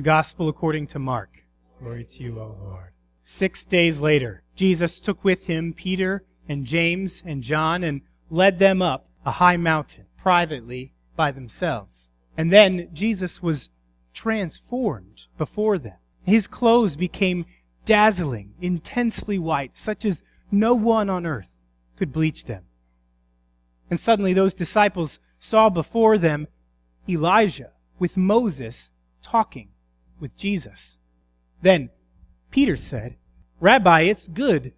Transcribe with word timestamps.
The 0.00 0.04
Gospel 0.04 0.48
according 0.48 0.86
to 0.86 0.98
Mark. 0.98 1.44
Glory 1.78 2.04
to 2.04 2.22
you, 2.22 2.40
O 2.40 2.56
Lord. 2.58 2.92
Six 3.22 3.66
days 3.66 4.00
later, 4.00 4.42
Jesus 4.56 4.98
took 4.98 5.22
with 5.22 5.44
him 5.44 5.74
Peter 5.74 6.24
and 6.48 6.64
James 6.64 7.22
and 7.26 7.42
John 7.42 7.84
and 7.84 8.00
led 8.30 8.58
them 8.58 8.80
up 8.80 9.10
a 9.26 9.32
high 9.32 9.58
mountain 9.58 10.06
privately 10.16 10.94
by 11.16 11.30
themselves. 11.30 12.10
And 12.34 12.50
then 12.50 12.88
Jesus 12.94 13.42
was 13.42 13.68
transformed 14.14 15.26
before 15.36 15.76
them. 15.76 15.98
His 16.22 16.46
clothes 16.46 16.96
became 16.96 17.44
dazzling, 17.84 18.54
intensely 18.58 19.38
white, 19.38 19.76
such 19.76 20.06
as 20.06 20.22
no 20.50 20.72
one 20.72 21.10
on 21.10 21.26
earth 21.26 21.52
could 21.98 22.10
bleach 22.10 22.46
them. 22.46 22.64
And 23.90 24.00
suddenly 24.00 24.32
those 24.32 24.54
disciples 24.54 25.18
saw 25.40 25.68
before 25.68 26.16
them 26.16 26.48
Elijah 27.06 27.72
with 27.98 28.16
Moses 28.16 28.90
talking 29.20 29.68
with 30.20 30.36
Jesus. 30.36 30.98
Then 31.62 31.90
Peter 32.50 32.76
said, 32.76 33.16
Rabbi, 33.60 34.02
it's 34.02 34.28
good 34.28 34.72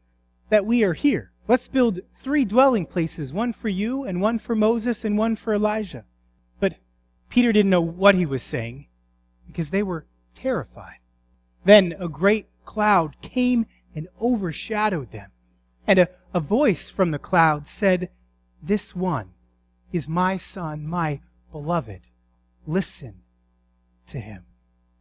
that 0.48 0.66
we 0.66 0.82
are 0.82 0.94
here. 0.94 1.32
Let's 1.48 1.68
build 1.68 2.00
three 2.14 2.44
dwelling 2.44 2.86
places, 2.86 3.32
one 3.32 3.52
for 3.52 3.68
you, 3.68 4.04
and 4.04 4.20
one 4.20 4.38
for 4.38 4.54
Moses, 4.54 5.04
and 5.04 5.18
one 5.18 5.36
for 5.36 5.54
Elijah. 5.54 6.04
But 6.60 6.76
Peter 7.28 7.52
didn't 7.52 7.70
know 7.70 7.80
what 7.80 8.14
he 8.14 8.26
was 8.26 8.42
saying 8.42 8.86
because 9.46 9.70
they 9.70 9.82
were 9.82 10.06
terrified. 10.34 10.98
Then 11.64 11.94
a 11.98 12.08
great 12.08 12.46
cloud 12.64 13.16
came 13.22 13.66
and 13.94 14.08
overshadowed 14.20 15.10
them. 15.10 15.30
And 15.86 15.98
a, 15.98 16.08
a 16.32 16.40
voice 16.40 16.90
from 16.90 17.10
the 17.10 17.18
cloud 17.18 17.66
said, 17.66 18.10
This 18.62 18.94
one 18.94 19.30
is 19.92 20.08
my 20.08 20.36
son, 20.36 20.86
my 20.86 21.20
beloved. 21.50 22.02
Listen 22.66 23.22
to 24.06 24.20
him. 24.20 24.44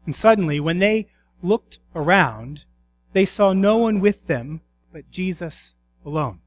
And 0.05 0.15
suddenly, 0.15 0.59
when 0.59 0.79
they 0.79 1.07
looked 1.41 1.79
around, 1.95 2.65
they 3.13 3.25
saw 3.25 3.53
no 3.53 3.77
one 3.77 3.99
with 3.99 4.27
them 4.27 4.61
but 4.91 5.09
Jesus 5.11 5.75
alone. 6.05 6.39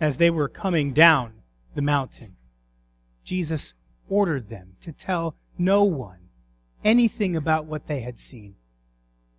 As 0.00 0.16
they 0.16 0.30
were 0.30 0.48
coming 0.48 0.92
down 0.92 1.34
the 1.74 1.82
mountain, 1.82 2.36
Jesus 3.24 3.74
ordered 4.08 4.48
them 4.48 4.76
to 4.80 4.92
tell 4.92 5.36
no 5.58 5.84
one 5.84 6.28
anything 6.82 7.36
about 7.36 7.66
what 7.66 7.86
they 7.86 8.00
had 8.00 8.18
seen 8.18 8.56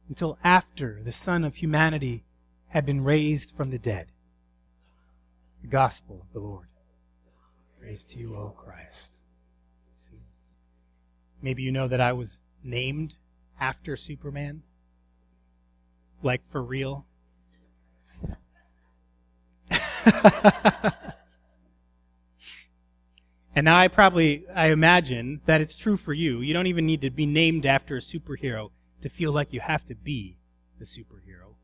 until 0.07 0.37
after 0.43 1.01
the 1.03 1.11
Son 1.11 1.43
of 1.43 1.55
Humanity 1.55 2.23
had 2.67 2.85
been 2.85 3.03
raised 3.03 3.55
from 3.55 3.71
the 3.71 3.79
dead. 3.79 4.07
The 5.61 5.67
Gospel 5.67 6.21
of 6.21 6.33
the 6.33 6.39
Lord. 6.39 6.67
Praise 7.79 8.03
to 8.05 8.19
you, 8.19 8.35
O 8.35 8.49
Christ. 8.49 9.13
Maybe 11.41 11.63
you 11.63 11.71
know 11.71 11.87
that 11.87 11.99
I 11.99 12.13
was 12.13 12.39
named 12.63 13.15
after 13.61 13.95
Superman? 13.95 14.63
Like 16.21 16.41
for 16.49 16.61
real? 16.61 17.05
and 23.55 23.65
now 23.65 23.77
I 23.77 23.87
probably, 23.87 24.45
I 24.53 24.67
imagine 24.67 25.41
that 25.45 25.61
it's 25.61 25.75
true 25.75 25.95
for 25.95 26.11
you. 26.11 26.41
You 26.41 26.53
don't 26.53 26.67
even 26.67 26.85
need 26.85 27.01
to 27.01 27.11
be 27.11 27.25
named 27.25 27.65
after 27.65 27.95
a 27.97 28.01
superhero 28.01 28.71
to 29.01 29.09
feel 29.09 29.31
like 29.31 29.53
you 29.53 29.59
have 29.59 29.85
to 29.85 29.95
be 29.95 30.37
the 30.79 30.85
superhero. 30.85 31.55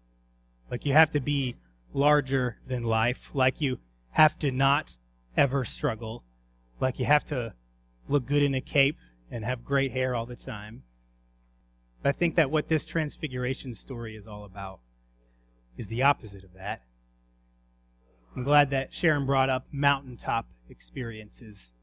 Like 0.70 0.86
you 0.86 0.94
have 0.94 1.12
to 1.12 1.20
be 1.20 1.56
larger 1.94 2.58
than 2.68 2.84
life. 2.84 3.32
Like 3.34 3.60
you 3.60 3.80
have 4.12 4.38
to 4.40 4.52
not 4.52 4.98
ever 5.36 5.66
struggle. 5.66 6.24
Like 6.80 7.00
you 7.00 7.06
have 7.06 7.26
to 7.26 7.54
look 8.08 8.26
good 8.28 8.44
in 8.44 8.54
a 8.54 8.62
cape 8.62 8.98
and 9.32 9.44
have 9.44 9.66
great 9.66 9.92
hair 9.92 10.16
all 10.16 10.26
the 10.26 10.36
time. 10.36 10.84
But 12.02 12.10
I 12.10 12.12
think 12.12 12.36
that 12.36 12.52
what 12.52 12.70
this 12.70 12.86
transfiguration 12.86 13.76
story 13.76 14.16
is 14.16 14.28
all 14.28 14.46
about 14.46 14.80
is 15.78 15.88
the 15.88 16.04
opposite 16.04 16.44
of 16.44 16.54
that. 16.54 16.82
I'm 18.36 18.44
glad 18.44 18.70
that 18.70 18.94
Sharon 18.94 19.26
brought 19.26 19.50
up 19.50 19.66
mountaintop 19.72 20.48
experiences 20.70 21.74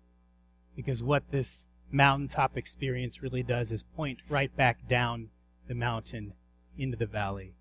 because 0.76 1.02
what 1.02 1.30
this 1.30 1.66
mountaintop 1.90 2.56
experience 2.56 3.22
really 3.22 3.42
does 3.42 3.70
is 3.70 3.82
point 3.82 4.18
right 4.28 4.54
back 4.56 4.88
down 4.88 5.28
the 5.68 5.74
mountain 5.74 6.34
into 6.76 6.96
the 6.96 7.06
valley. 7.06 7.54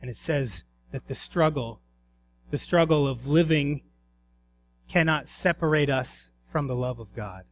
And 0.00 0.10
it 0.10 0.16
says 0.16 0.64
that 0.90 1.08
the 1.08 1.14
struggle, 1.14 1.80
the 2.50 2.58
struggle 2.58 3.06
of 3.06 3.26
living, 3.26 3.82
cannot 4.88 5.28
separate 5.28 5.88
us 5.88 6.32
from 6.50 6.66
the 6.66 6.76
love 6.76 6.98
of 6.98 7.14
God. 7.14 7.44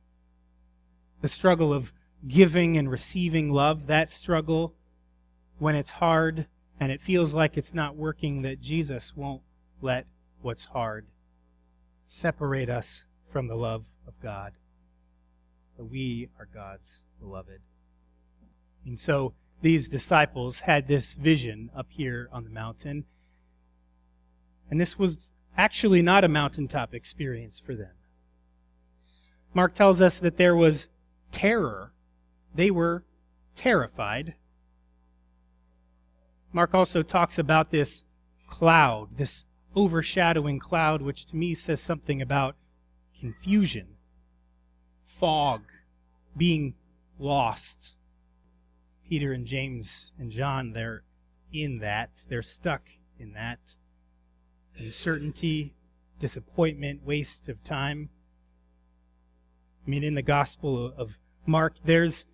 The 1.23 1.29
struggle 1.29 1.73
of 1.73 1.93
giving 2.27 2.77
and 2.77 2.91
receiving 2.91 3.53
love, 3.53 3.87
that 3.87 4.09
struggle 4.09 4.75
when 5.59 5.75
it's 5.75 5.93
hard 5.93 6.47
and 6.79 6.91
it 6.91 7.01
feels 7.03 7.35
like 7.35 7.57
it's 7.57 7.75
not 7.75 7.97
working, 7.97 8.43
that 8.43 8.61
Jesus 8.61 9.15
won't 9.15 9.43
let 9.83 10.07
what's 10.41 10.67
hard 10.67 11.07
separate 12.07 12.71
us 12.71 13.05
from 13.31 13.47
the 13.47 13.55
love 13.55 13.85
of 14.07 14.15
God. 14.23 14.53
That 15.77 15.85
we 15.85 16.29
are 16.39 16.49
God's 16.53 17.05
beloved. 17.21 17.61
And 18.87 18.99
so 18.99 19.35
these 19.61 19.91
disciples 19.91 20.61
had 20.61 20.89
this 20.89 21.15
vision 21.15 21.71
up 21.77 21.89
here 21.91 22.29
on 22.33 22.45
the 22.45 22.51
mountain. 22.51 23.05
And 24.71 24.81
this 24.81 24.99
was 24.99 25.31
actually 25.57 26.01
not 26.01 26.25
a 26.25 26.29
mountaintop 26.29 26.95
experience 26.95 27.61
for 27.61 27.75
them. 27.75 27.93
Mark 29.53 29.75
tells 29.75 30.01
us 30.01 30.19
that 30.21 30.39
there 30.39 30.57
was 30.57 30.89
terror 31.31 31.93
they 32.55 32.71
were 32.71 33.05
terrified. 33.55 34.35
Mark 36.53 36.75
also 36.75 37.03
talks 37.03 37.39
about 37.39 37.71
this 37.71 38.05
cloud, 38.49 39.17
this 39.17 39.45
overshadowing 39.77 40.59
cloud, 40.59 41.03
which 41.03 41.27
to 41.27 41.37
me 41.37 41.55
says 41.55 41.81
something 41.81 42.21
about 42.21 42.57
confusion, 43.19 43.97
fog, 45.05 45.63
being 46.37 46.75
lost. 47.19 47.95
Peter 49.09 49.33
and 49.33 49.47
James 49.47 50.13
and 50.19 50.31
John, 50.31 50.73
they're 50.73 51.03
in 51.53 51.79
that. 51.79 52.11
They're 52.29 52.43
stuck 52.43 52.83
in 53.19 53.33
that. 53.35 53.77
Uncertainty, 54.77 55.75
disappointment, 56.19 57.05
waste 57.05 57.49
of 57.49 57.63
time. 57.63 58.11
I 59.85 59.91
mean, 59.91 60.05
in 60.05 60.15
the 60.15 60.23
Gospel 60.23 60.93
of 60.97 61.19
Mark, 61.47 61.75
there's 61.85 62.27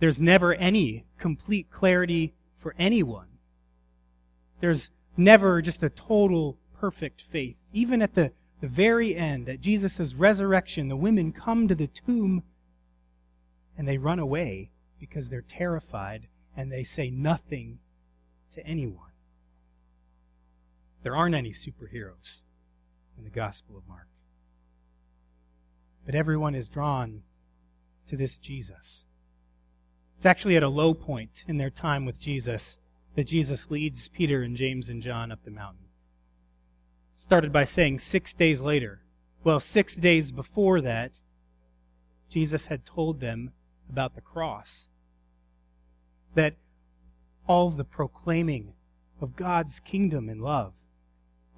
there's 0.00 0.20
never 0.20 0.54
any 0.54 1.04
complete 1.18 1.70
clarity 1.70 2.34
for 2.58 2.74
anyone. 2.78 3.28
There's 4.60 4.90
never 5.16 5.62
just 5.62 5.82
a 5.82 5.90
total 5.90 6.58
perfect 6.78 7.22
faith. 7.22 7.56
Even 7.72 8.02
at 8.02 8.14
the, 8.14 8.32
the 8.60 8.66
very 8.66 9.14
end, 9.14 9.48
at 9.48 9.60
Jesus' 9.60 10.14
resurrection, 10.14 10.88
the 10.88 10.96
women 10.96 11.32
come 11.32 11.68
to 11.68 11.74
the 11.74 11.86
tomb 11.86 12.42
and 13.76 13.86
they 13.86 13.98
run 13.98 14.18
away 14.18 14.70
because 14.98 15.28
they're 15.28 15.42
terrified 15.42 16.28
and 16.56 16.72
they 16.72 16.82
say 16.82 17.10
nothing 17.10 17.78
to 18.52 18.66
anyone. 18.66 19.12
There 21.02 21.16
aren't 21.16 21.34
any 21.34 21.52
superheroes 21.52 22.40
in 23.16 23.24
the 23.24 23.30
Gospel 23.30 23.76
of 23.76 23.88
Mark. 23.88 24.08
But 26.04 26.14
everyone 26.14 26.54
is 26.54 26.68
drawn 26.68 27.22
to 28.08 28.16
this 28.16 28.36
Jesus. 28.36 29.04
It's 30.20 30.26
actually 30.26 30.58
at 30.58 30.62
a 30.62 30.68
low 30.68 30.92
point 30.92 31.46
in 31.48 31.56
their 31.56 31.70
time 31.70 32.04
with 32.04 32.20
Jesus 32.20 32.78
that 33.14 33.24
Jesus 33.24 33.70
leads 33.70 34.08
Peter 34.08 34.42
and 34.42 34.54
James 34.54 34.90
and 34.90 35.02
John 35.02 35.32
up 35.32 35.42
the 35.46 35.50
mountain. 35.50 35.86
Started 37.10 37.54
by 37.54 37.64
saying 37.64 38.00
six 38.00 38.34
days 38.34 38.60
later. 38.60 39.00
Well, 39.44 39.60
six 39.60 39.96
days 39.96 40.30
before 40.30 40.82
that, 40.82 41.20
Jesus 42.28 42.66
had 42.66 42.84
told 42.84 43.20
them 43.20 43.52
about 43.88 44.14
the 44.14 44.20
cross. 44.20 44.90
That 46.34 46.56
all 47.48 47.68
of 47.68 47.78
the 47.78 47.84
proclaiming 47.84 48.74
of 49.22 49.36
God's 49.36 49.80
kingdom 49.80 50.28
and 50.28 50.42
love, 50.42 50.74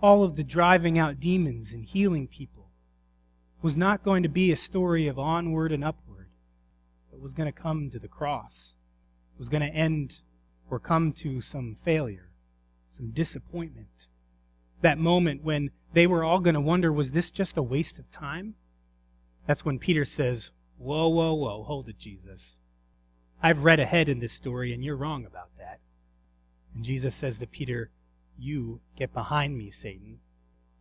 all 0.00 0.22
of 0.22 0.36
the 0.36 0.44
driving 0.44 1.00
out 1.00 1.18
demons 1.18 1.72
and 1.72 1.84
healing 1.84 2.28
people, 2.28 2.68
was 3.60 3.76
not 3.76 4.04
going 4.04 4.22
to 4.22 4.28
be 4.28 4.52
a 4.52 4.56
story 4.56 5.08
of 5.08 5.18
onward 5.18 5.72
and 5.72 5.82
upward 5.82 6.21
was 7.22 7.32
going 7.32 7.50
to 7.50 7.52
come 7.52 7.88
to 7.90 7.98
the 7.98 8.08
cross, 8.08 8.74
was 9.38 9.48
going 9.48 9.62
to 9.62 9.74
end 9.74 10.20
or 10.68 10.80
come 10.80 11.12
to 11.12 11.40
some 11.40 11.76
failure, 11.84 12.30
some 12.90 13.10
disappointment. 13.10 14.08
That 14.80 14.98
moment 14.98 15.44
when 15.44 15.70
they 15.92 16.06
were 16.06 16.24
all 16.24 16.40
going 16.40 16.54
to 16.54 16.60
wonder, 16.60 16.92
was 16.92 17.12
this 17.12 17.30
just 17.30 17.56
a 17.56 17.62
waste 17.62 17.98
of 17.98 18.10
time? 18.10 18.54
That's 19.46 19.64
when 19.64 19.78
Peter 19.78 20.04
says, 20.04 20.50
Whoa, 20.78 21.08
whoa, 21.08 21.34
whoa, 21.34 21.62
hold 21.62 21.88
it, 21.88 21.98
Jesus. 21.98 22.58
I've 23.40 23.62
read 23.62 23.78
ahead 23.78 24.08
in 24.08 24.18
this 24.18 24.32
story, 24.32 24.72
and 24.72 24.84
you're 24.84 24.96
wrong 24.96 25.24
about 25.24 25.50
that. 25.58 25.78
And 26.74 26.84
Jesus 26.84 27.14
says 27.14 27.38
to 27.38 27.46
Peter, 27.46 27.90
You 28.36 28.80
get 28.96 29.12
behind 29.12 29.56
me, 29.56 29.70
Satan. 29.70 30.18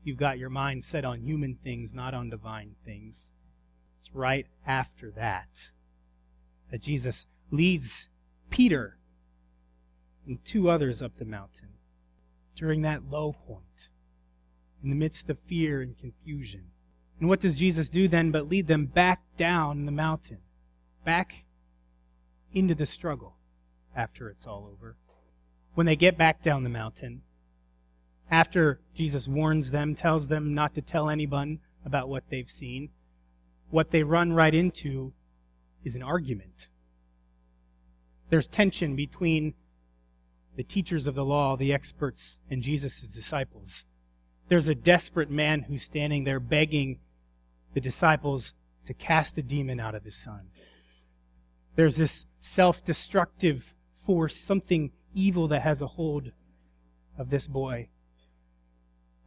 You've 0.03 0.17
got 0.17 0.39
your 0.39 0.49
mind 0.49 0.83
set 0.83 1.05
on 1.05 1.21
human 1.21 1.55
things, 1.63 1.93
not 1.93 2.15
on 2.15 2.31
divine 2.31 2.75
things. 2.83 3.31
It's 3.99 4.15
right 4.15 4.47
after 4.65 5.11
that 5.11 5.69
that 6.71 6.81
Jesus 6.81 7.27
leads 7.51 8.09
Peter 8.49 8.97
and 10.25 10.43
two 10.43 10.69
others 10.69 11.01
up 11.01 11.17
the 11.17 11.25
mountain 11.25 11.69
during 12.55 12.81
that 12.81 13.09
low 13.09 13.33
point, 13.47 13.89
in 14.83 14.89
the 14.89 14.95
midst 14.95 15.29
of 15.29 15.37
fear 15.47 15.81
and 15.81 15.97
confusion. 15.97 16.65
And 17.19 17.29
what 17.29 17.39
does 17.39 17.55
Jesus 17.55 17.89
do 17.89 18.07
then 18.07 18.31
but 18.31 18.49
lead 18.49 18.67
them 18.67 18.85
back 18.85 19.21
down 19.37 19.85
the 19.85 19.91
mountain, 19.91 20.39
back 21.05 21.45
into 22.53 22.75
the 22.75 22.85
struggle 22.85 23.35
after 23.95 24.29
it's 24.29 24.47
all 24.47 24.69
over? 24.71 24.95
When 25.73 25.85
they 25.85 25.95
get 25.95 26.17
back 26.17 26.41
down 26.41 26.63
the 26.63 26.69
mountain, 26.69 27.21
after 28.29 28.79
Jesus 28.95 29.27
warns 29.27 29.71
them, 29.71 29.95
tells 29.95 30.27
them 30.27 30.53
not 30.53 30.73
to 30.75 30.81
tell 30.81 31.09
anyone 31.09 31.59
about 31.85 32.09
what 32.09 32.29
they've 32.29 32.49
seen, 32.49 32.89
what 33.69 33.91
they 33.91 34.03
run 34.03 34.33
right 34.33 34.53
into 34.53 35.13
is 35.83 35.95
an 35.95 36.03
argument. 36.03 36.67
There's 38.29 38.47
tension 38.47 38.95
between 38.95 39.55
the 40.55 40.63
teachers 40.63 41.07
of 41.07 41.15
the 41.15 41.25
law, 41.25 41.55
the 41.55 41.73
experts, 41.73 42.37
and 42.49 42.61
Jesus' 42.61 43.01
disciples. 43.01 43.85
There's 44.47 44.67
a 44.67 44.75
desperate 44.75 45.29
man 45.29 45.63
who's 45.63 45.83
standing 45.83 46.23
there 46.23 46.39
begging 46.39 46.99
the 47.73 47.81
disciples 47.81 48.53
to 48.85 48.93
cast 48.93 49.37
a 49.37 49.41
demon 49.41 49.79
out 49.79 49.95
of 49.95 50.03
his 50.03 50.15
son. 50.15 50.49
There's 51.75 51.95
this 51.95 52.25
self 52.41 52.83
destructive 52.83 53.75
force, 53.93 54.35
something 54.35 54.91
evil 55.13 55.47
that 55.47 55.61
has 55.61 55.81
a 55.81 55.87
hold 55.87 56.31
of 57.17 57.29
this 57.29 57.47
boy. 57.47 57.89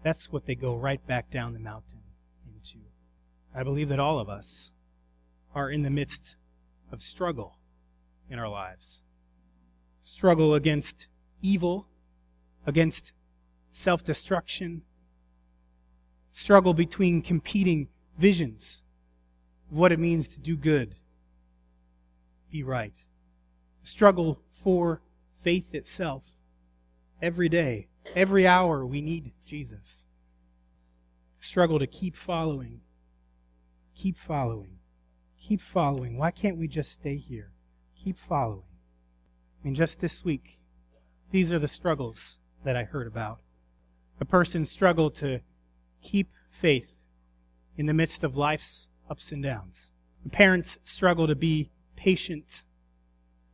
That's 0.03 0.31
what 0.31 0.47
they 0.47 0.55
go 0.55 0.77
right 0.77 1.05
back 1.07 1.31
down 1.31 1.55
the 1.55 1.59
mountain 1.59 2.01
into. 2.47 2.85
I 3.55 3.63
believe 3.63 3.89
that 3.89 4.01
all 4.01 4.19
of 4.19 4.29
us 4.29 4.73
are 5.55 5.71
in 5.71 5.83
the 5.83 5.91
midst 5.91 6.37
of 6.95 7.03
struggle 7.03 7.59
in 8.31 8.39
our 8.39 8.49
lives. 8.49 9.03
Struggle 10.01 10.55
against 10.55 11.09
evil, 11.43 11.89
against 12.65 13.13
self 13.73 14.03
destruction, 14.05 14.83
struggle 16.33 16.73
between 16.73 17.21
competing 17.21 17.89
visions 18.17 18.83
of 19.71 19.77
what 19.77 19.93
it 19.93 19.99
means 19.99 20.29
to 20.29 20.39
do 20.39 20.57
good, 20.57 20.95
be 22.51 22.63
right, 22.63 22.95
struggle 23.83 24.41
for 24.51 25.03
faith 25.31 25.75
itself. 25.75 26.35
Every 27.21 27.49
day, 27.49 27.89
every 28.15 28.47
hour, 28.47 28.87
we 28.87 29.01
need 29.01 29.33
Jesus. 29.45 30.07
Struggle 31.41 31.79
to 31.79 31.87
keep 31.87 32.15
following, 32.15 32.83
keep 33.95 34.17
following, 34.17 34.79
keep 35.47 35.61
following. 35.61 36.17
Why 36.17 36.31
can't 36.31 36.57
we 36.57 36.69
just 36.69 36.93
stay 36.93 37.17
here? 37.17 37.53
Keep 38.03 38.19
following. 38.19 38.63
I 39.61 39.67
mean, 39.67 39.75
just 39.75 40.01
this 40.01 40.25
week, 40.25 40.61
these 41.31 41.53
are 41.53 41.59
the 41.59 41.69
struggles 41.69 42.39
that 42.65 42.77
I 42.77 42.85
heard 42.85 43.07
about. 43.07 43.41
A 44.21 44.25
person 44.25 44.65
struggled 44.65 45.15
to 45.17 45.41
keep 46.03 46.31
faith 46.51 46.97
in 47.77 47.87
the 47.87 47.93
midst 47.93 48.25
of 48.25 48.37
life's 48.37 48.89
ups 49.11 49.33
and 49.33 49.43
downs. 49.43 49.91
A 50.25 50.31
parents 50.31 50.79
struggle 50.85 51.27
to 51.27 51.35
be 51.35 51.71
patient 51.97 52.63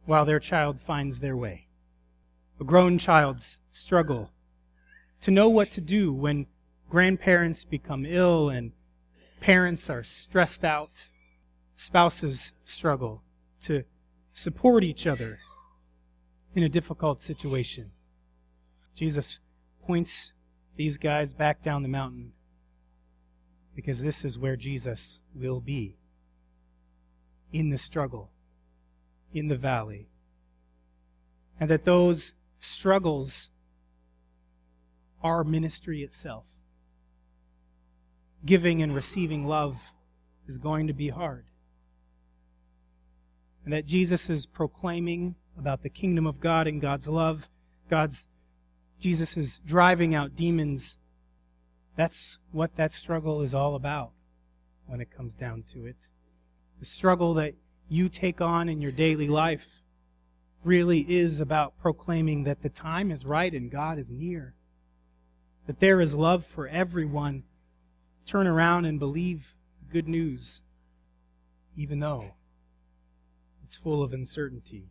while 0.04 0.24
their 0.24 0.40
child 0.40 0.80
finds 0.80 1.18
their 1.18 1.36
way. 1.36 1.66
A 2.60 2.64
grown 2.64 2.98
child's 2.98 3.60
struggle 3.70 4.30
to 5.22 5.30
know 5.30 5.48
what 5.48 5.70
to 5.72 5.80
do 5.80 6.12
when 6.12 6.46
grandparents 6.88 7.64
become 7.64 8.06
ill 8.06 8.48
and 8.48 8.72
parents 9.40 9.90
are 9.90 10.04
stressed 10.04 10.64
out. 10.64 11.08
Spouses 11.82 12.52
struggle 12.66 13.22
to 13.62 13.84
support 14.34 14.84
each 14.84 15.06
other 15.06 15.38
in 16.54 16.62
a 16.62 16.68
difficult 16.68 17.22
situation. 17.22 17.90
Jesus 18.94 19.40
points 19.86 20.32
these 20.76 20.98
guys 20.98 21.32
back 21.32 21.62
down 21.62 21.82
the 21.82 21.88
mountain 21.88 22.32
because 23.74 24.02
this 24.02 24.26
is 24.26 24.38
where 24.38 24.56
Jesus 24.56 25.20
will 25.34 25.58
be 25.58 25.96
in 27.50 27.70
the 27.70 27.78
struggle, 27.78 28.30
in 29.32 29.48
the 29.48 29.56
valley. 29.56 30.10
And 31.58 31.70
that 31.70 31.86
those 31.86 32.34
struggles 32.60 33.48
are 35.22 35.44
ministry 35.44 36.02
itself. 36.02 36.44
Giving 38.44 38.82
and 38.82 38.94
receiving 38.94 39.46
love 39.46 39.94
is 40.46 40.58
going 40.58 40.86
to 40.86 40.92
be 40.92 41.08
hard. 41.08 41.46
And 43.70 43.76
that 43.76 43.86
Jesus 43.86 44.28
is 44.28 44.46
proclaiming 44.46 45.36
about 45.56 45.84
the 45.84 45.88
kingdom 45.88 46.26
of 46.26 46.40
God 46.40 46.66
and 46.66 46.80
God's 46.80 47.06
love. 47.06 47.48
God's 47.88 48.26
Jesus 48.98 49.36
is 49.36 49.60
driving 49.64 50.12
out 50.12 50.34
demons. 50.34 50.98
That's 51.94 52.40
what 52.50 52.74
that 52.74 52.90
struggle 52.90 53.42
is 53.42 53.54
all 53.54 53.76
about 53.76 54.10
when 54.88 55.00
it 55.00 55.16
comes 55.16 55.34
down 55.34 55.62
to 55.72 55.86
it. 55.86 56.08
The 56.80 56.84
struggle 56.84 57.32
that 57.34 57.54
you 57.88 58.08
take 58.08 58.40
on 58.40 58.68
in 58.68 58.80
your 58.80 58.90
daily 58.90 59.28
life 59.28 59.84
really 60.64 61.08
is 61.08 61.38
about 61.38 61.78
proclaiming 61.80 62.42
that 62.42 62.62
the 62.62 62.70
time 62.70 63.12
is 63.12 63.24
right 63.24 63.54
and 63.54 63.70
God 63.70 64.00
is 64.00 64.10
near. 64.10 64.56
That 65.68 65.78
there 65.78 66.00
is 66.00 66.12
love 66.12 66.44
for 66.44 66.66
everyone. 66.66 67.44
Turn 68.26 68.48
around 68.48 68.86
and 68.86 68.98
believe 68.98 69.54
the 69.80 69.92
good 69.92 70.08
news, 70.08 70.62
even 71.76 72.00
though 72.00 72.32
it's 73.70 73.76
full 73.76 74.02
of 74.02 74.12
uncertainty 74.12 74.90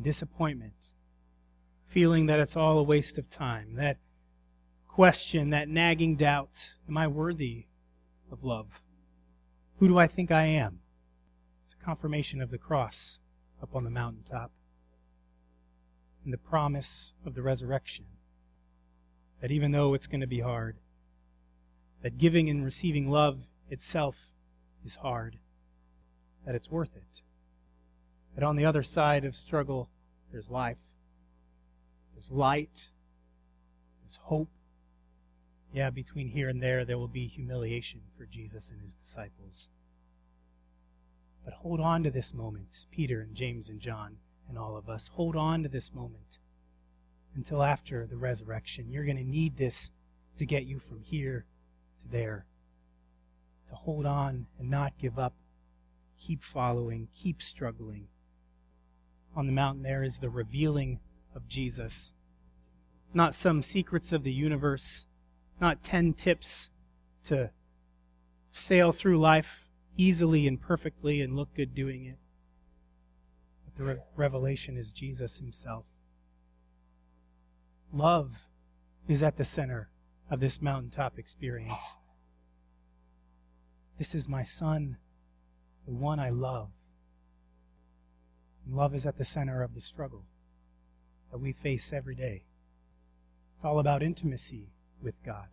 disappointment, 0.00 0.92
feeling 1.88 2.26
that 2.26 2.38
it's 2.38 2.54
all 2.54 2.78
a 2.78 2.84
waste 2.84 3.18
of 3.18 3.28
time, 3.28 3.74
that 3.74 3.96
question, 4.86 5.50
that 5.50 5.68
nagging 5.68 6.14
doubt 6.14 6.74
Am 6.88 6.96
I 6.96 7.08
worthy 7.08 7.66
of 8.30 8.44
love? 8.44 8.80
Who 9.78 9.88
do 9.88 9.98
I 9.98 10.06
think 10.06 10.30
I 10.30 10.44
am? 10.44 10.82
It's 11.64 11.72
a 11.72 11.84
confirmation 11.84 12.40
of 12.40 12.52
the 12.52 12.58
cross 12.58 13.18
up 13.60 13.74
on 13.74 13.82
the 13.82 13.90
mountaintop 13.90 14.52
and 16.22 16.32
the 16.32 16.38
promise 16.38 17.12
of 17.26 17.34
the 17.34 17.42
resurrection. 17.42 18.04
That 19.40 19.50
even 19.50 19.72
though 19.72 19.94
it's 19.94 20.06
going 20.06 20.20
to 20.20 20.28
be 20.28 20.42
hard, 20.42 20.76
that 22.02 22.18
giving 22.18 22.48
and 22.48 22.64
receiving 22.64 23.10
love 23.10 23.48
itself 23.68 24.30
is 24.84 24.94
hard, 24.94 25.38
that 26.46 26.54
it's 26.54 26.70
worth 26.70 26.94
it. 26.96 27.22
That 28.34 28.44
on 28.44 28.56
the 28.56 28.64
other 28.64 28.82
side 28.82 29.24
of 29.24 29.36
struggle, 29.36 29.90
there's 30.30 30.48
life, 30.48 30.94
there's 32.14 32.30
light, 32.30 32.88
there's 34.02 34.18
hope. 34.22 34.48
Yeah, 35.72 35.90
between 35.90 36.28
here 36.28 36.48
and 36.48 36.62
there, 36.62 36.84
there 36.84 36.98
will 36.98 37.08
be 37.08 37.26
humiliation 37.26 38.00
for 38.16 38.26
Jesus 38.26 38.70
and 38.70 38.80
his 38.80 38.94
disciples. 38.94 39.68
But 41.44 41.54
hold 41.54 41.80
on 41.80 42.02
to 42.04 42.10
this 42.10 42.32
moment, 42.32 42.86
Peter 42.90 43.20
and 43.20 43.34
James 43.34 43.68
and 43.68 43.80
John 43.80 44.18
and 44.48 44.58
all 44.58 44.76
of 44.76 44.88
us. 44.88 45.08
Hold 45.08 45.34
on 45.34 45.62
to 45.62 45.68
this 45.68 45.92
moment 45.94 46.38
until 47.34 47.62
after 47.62 48.06
the 48.06 48.16
resurrection. 48.16 48.90
You're 48.90 49.04
going 49.04 49.16
to 49.16 49.24
need 49.24 49.56
this 49.56 49.90
to 50.36 50.46
get 50.46 50.64
you 50.64 50.78
from 50.78 51.00
here 51.00 51.46
to 52.02 52.08
there. 52.08 52.46
To 53.68 53.74
hold 53.74 54.06
on 54.06 54.46
and 54.58 54.70
not 54.70 54.98
give 54.98 55.18
up. 55.18 55.34
Keep 56.18 56.42
following. 56.42 57.08
Keep 57.14 57.42
struggling 57.42 58.08
on 59.34 59.46
the 59.46 59.52
mountain 59.52 59.82
there 59.82 60.02
is 60.02 60.18
the 60.18 60.30
revealing 60.30 61.00
of 61.34 61.48
Jesus. 61.48 62.14
Not 63.14 63.34
some 63.34 63.62
secrets 63.62 64.12
of 64.12 64.22
the 64.22 64.32
universe, 64.32 65.06
not 65.60 65.82
10 65.82 66.14
tips 66.14 66.70
to 67.24 67.50
sail 68.52 68.92
through 68.92 69.18
life 69.18 69.68
easily 69.96 70.46
and 70.46 70.60
perfectly 70.60 71.20
and 71.20 71.36
look 71.36 71.54
good 71.54 71.74
doing 71.74 72.04
it. 72.04 72.18
But 73.64 73.76
the 73.76 73.84
re- 73.84 74.02
revelation 74.16 74.76
is 74.76 74.92
Jesus 74.92 75.38
himself. 75.38 75.98
Love 77.92 78.46
is 79.08 79.22
at 79.22 79.36
the 79.36 79.44
center 79.44 79.90
of 80.30 80.40
this 80.40 80.62
mountaintop 80.62 81.18
experience. 81.18 81.98
This 83.98 84.14
is 84.14 84.28
my 84.28 84.44
son, 84.44 84.96
the 85.86 85.92
one 85.92 86.18
I 86.18 86.30
love. 86.30 86.70
Love 88.68 88.94
is 88.94 89.06
at 89.06 89.18
the 89.18 89.24
center 89.24 89.62
of 89.62 89.74
the 89.74 89.80
struggle 89.80 90.24
that 91.30 91.38
we 91.38 91.52
face 91.52 91.92
every 91.92 92.14
day. 92.14 92.44
It's 93.54 93.64
all 93.64 93.78
about 93.78 94.02
intimacy 94.02 94.68
with 95.02 95.14
God. 95.24 95.48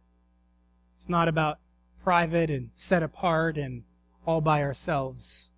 It's 0.95 1.09
not 1.09 1.27
about 1.27 1.59
private 2.03 2.49
and 2.49 2.69
set 2.75 3.03
apart 3.03 3.57
and 3.57 3.83
all 4.25 4.41
by 4.41 4.61
ourselves. 4.61 5.49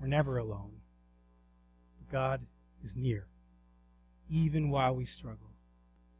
We're 0.00 0.06
never 0.06 0.38
alone. 0.38 0.80
God 2.10 2.42
is 2.82 2.94
near, 2.94 3.26
even 4.30 4.70
while 4.70 4.94
we 4.94 5.06
struggle. 5.06 5.50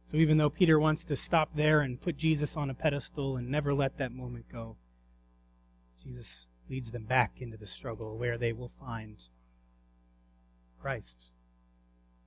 So 0.06 0.16
even 0.16 0.38
though 0.38 0.50
Peter 0.50 0.78
wants 0.78 1.04
to 1.04 1.16
stop 1.16 1.50
there 1.54 1.80
and 1.80 2.00
put 2.00 2.16
Jesus 2.16 2.56
on 2.56 2.70
a 2.70 2.74
pedestal 2.74 3.36
and 3.36 3.50
never 3.50 3.72
let 3.72 3.98
that 3.98 4.12
moment 4.12 4.46
go, 4.50 4.76
Jesus 6.02 6.46
leads 6.68 6.90
them 6.90 7.04
back 7.04 7.40
into 7.40 7.56
the 7.56 7.66
struggle 7.66 8.16
where 8.18 8.36
they 8.36 8.52
will 8.52 8.70
find 8.80 9.28
Christ, 10.84 11.30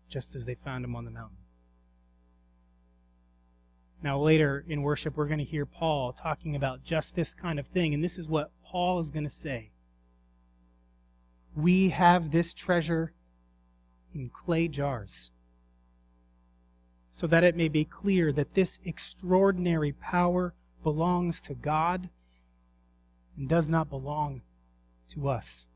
just 0.09 0.33
as 0.33 0.47
they 0.47 0.55
found 0.55 0.83
him 0.83 0.95
on 0.95 1.05
the 1.05 1.11
mountain. 1.11 1.37
Now, 4.01 4.19
later 4.19 4.65
in 4.67 4.81
worship, 4.81 5.15
we're 5.15 5.27
going 5.27 5.37
to 5.37 5.45
hear 5.45 5.67
Paul 5.67 6.11
talking 6.11 6.55
about 6.55 6.83
just 6.83 7.15
this 7.15 7.35
kind 7.35 7.59
of 7.59 7.67
thing, 7.67 7.93
and 7.93 8.03
this 8.03 8.17
is 8.17 8.27
what 8.27 8.49
Paul 8.65 8.99
is 8.99 9.11
going 9.11 9.25
to 9.25 9.29
say. 9.29 9.69
We 11.55 11.89
have 11.89 12.31
this 12.31 12.55
treasure 12.55 13.13
in 14.11 14.31
clay 14.31 14.67
jars, 14.67 15.29
so 17.11 17.27
that 17.27 17.43
it 17.43 17.55
may 17.55 17.67
be 17.67 17.85
clear 17.85 18.31
that 18.31 18.55
this 18.55 18.79
extraordinary 18.83 19.91
power 19.91 20.55
belongs 20.81 21.41
to 21.41 21.53
God 21.53 22.09
and 23.37 23.47
does 23.47 23.69
not 23.69 23.87
belong 23.87 24.41
to 25.11 25.29
us. 25.29 25.67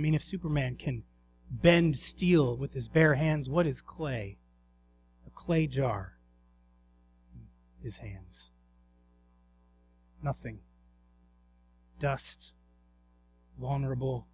I 0.00 0.02
mean, 0.02 0.14
if 0.14 0.24
Superman 0.24 0.76
can 0.76 1.02
bend 1.50 1.98
steel 1.98 2.56
with 2.56 2.72
his 2.72 2.88
bare 2.88 3.16
hands, 3.16 3.50
what 3.50 3.66
is 3.66 3.82
clay? 3.82 4.38
A 5.26 5.30
clay 5.30 5.66
jar 5.66 6.14
in 7.34 7.42
his 7.84 7.98
hands. 7.98 8.50
Nothing. 10.22 10.60
Dust, 11.98 12.54
vulnerable, 13.60 14.26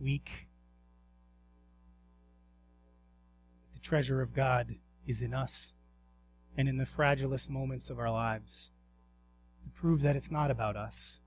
weak. 0.00 0.48
The 3.74 3.80
treasure 3.80 4.22
of 4.22 4.32
God 4.32 4.76
is 5.06 5.20
in 5.20 5.34
us 5.34 5.74
and 6.56 6.70
in 6.70 6.78
the 6.78 6.86
fragilest 6.86 7.50
moments 7.50 7.90
of 7.90 7.98
our 7.98 8.10
lives 8.10 8.70
to 9.62 9.68
prove 9.68 10.00
that 10.00 10.16
it's 10.16 10.30
not 10.30 10.50
about 10.50 10.74
us, 10.74 11.20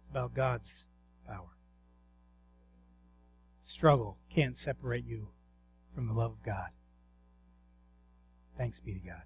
it's 0.00 0.08
about 0.08 0.34
God's 0.34 0.88
power. 1.28 1.59
Struggle 3.62 4.16
can't 4.30 4.56
separate 4.56 5.04
you 5.04 5.28
from 5.94 6.06
the 6.06 6.14
love 6.14 6.32
of 6.32 6.42
God. 6.42 6.70
Thanks 8.56 8.80
be 8.80 8.94
to 8.94 9.00
God. 9.00 9.22